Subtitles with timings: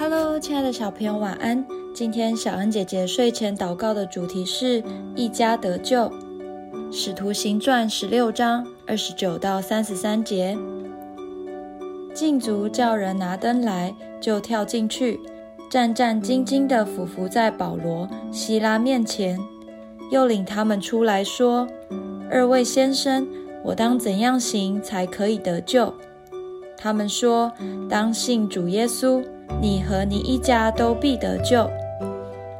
[0.00, 1.62] Hello，亲爱的小朋友，晚安。
[1.92, 4.82] 今天小恩姐姐睡前祷告的主题是
[5.14, 6.10] 一家得救。
[6.90, 10.56] 使徒行传十六章二十九到三十三节，
[12.14, 15.20] 禁足叫人拿灯来，就跳进去，
[15.68, 19.38] 战战兢兢地俯伏在保罗、希拉面前，
[20.10, 21.68] 又领他们出来说
[22.32, 23.28] ：“二位先生，
[23.62, 25.92] 我当怎样行才可以得救？”
[26.78, 27.52] 他们说
[27.90, 29.22] ：“当信主耶稣。”
[29.60, 31.68] 你和你一家都必得救。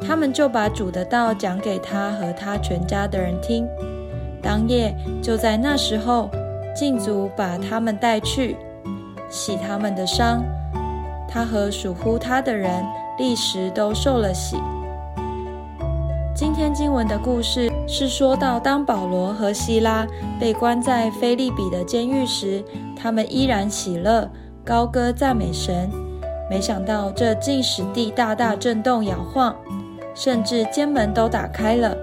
[0.00, 3.66] 他们就把主的道讲给他和他全家的人听。
[4.40, 6.30] 当夜就在那时候，
[6.74, 8.56] 禁足把他们带去，
[9.28, 10.44] 洗他们的伤。
[11.28, 12.84] 他和属乎他的人
[13.18, 14.56] 立时都受了洗。
[16.34, 20.06] 今天经文的故事是说到，当保罗和希拉
[20.38, 22.62] 被关在菲利比的监狱时，
[22.94, 24.30] 他们依然喜乐，
[24.62, 25.90] 高歌赞美神。
[26.48, 29.54] 没想到这竟使地大大震动摇晃，
[30.14, 31.96] 甚至监门都打开了，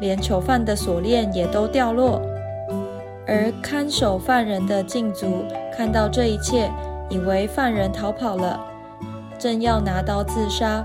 [0.00, 2.20] 连囚犯的锁链也都掉落。
[3.26, 5.44] 而看守犯人的禁足
[5.76, 6.70] 看到这一切，
[7.08, 8.58] 以为犯人逃跑了，
[9.38, 10.82] 正要拿刀自杀，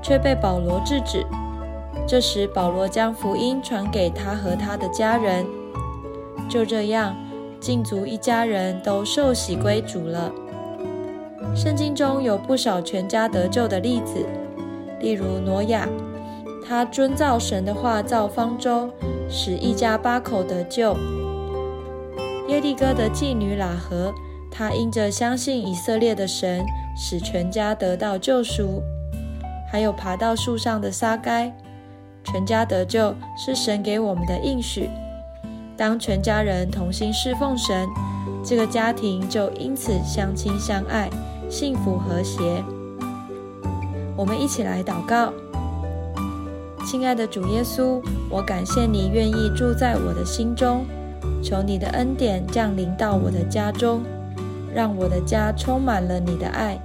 [0.00, 1.26] 却被保罗制止。
[2.06, 5.46] 这时保罗将福音传给他和他的家人，
[6.48, 7.16] 就这样，
[7.58, 10.30] 禁足一家人都受洗归主了。
[11.54, 14.24] 圣经中有不少全家得救的例子，
[15.00, 15.88] 例如挪亚，
[16.66, 18.90] 他遵照神的话造方舟，
[19.28, 20.94] 使一家八口得救；
[22.48, 24.12] 耶利哥的妓女喇合，
[24.50, 26.64] 她因着相信以色列的神，
[26.96, 28.82] 使全家得到救赎；
[29.70, 31.52] 还有爬到树上的沙该，
[32.24, 34.88] 全家得救是神给我们的应许。
[35.76, 37.88] 当全家人同心侍奉神，
[38.44, 41.10] 这个家庭就因此相亲相爱。
[41.48, 42.62] 幸福和谐，
[44.16, 45.32] 我们一起来祷告。
[46.86, 48.00] 亲爱的主耶稣，
[48.30, 50.86] 我感谢你愿意住在我的心中，
[51.42, 54.02] 求你的恩典降临到我的家中，
[54.72, 56.80] 让我的家充满了你的爱。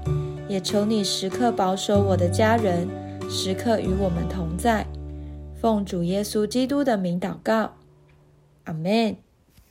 [0.48, 2.88] 也求你时刻保守我的家人，
[3.30, 4.86] 时刻与我们同在。
[5.62, 7.74] 奉主耶稣基督的名祷告，
[8.64, 9.25] 阿门。